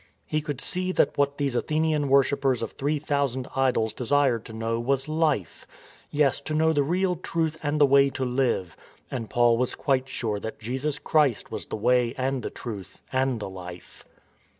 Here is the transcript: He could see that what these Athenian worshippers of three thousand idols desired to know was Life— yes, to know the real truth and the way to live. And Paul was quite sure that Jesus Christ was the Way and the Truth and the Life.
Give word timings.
He 0.25 0.41
could 0.41 0.59
see 0.59 0.91
that 0.93 1.15
what 1.15 1.37
these 1.37 1.55
Athenian 1.55 2.09
worshippers 2.09 2.63
of 2.63 2.71
three 2.71 2.97
thousand 2.97 3.47
idols 3.55 3.93
desired 3.93 4.45
to 4.45 4.51
know 4.53 4.79
was 4.79 5.07
Life— 5.07 5.67
yes, 6.09 6.41
to 6.41 6.55
know 6.55 6.73
the 6.73 6.81
real 6.81 7.15
truth 7.15 7.59
and 7.61 7.79
the 7.79 7.85
way 7.85 8.09
to 8.09 8.25
live. 8.25 8.75
And 9.11 9.29
Paul 9.29 9.57
was 9.59 9.75
quite 9.75 10.09
sure 10.09 10.39
that 10.39 10.57
Jesus 10.57 10.97
Christ 10.97 11.51
was 11.51 11.67
the 11.67 11.75
Way 11.77 12.15
and 12.17 12.41
the 12.41 12.49
Truth 12.49 12.99
and 13.13 13.39
the 13.39 13.47
Life. 13.51 14.03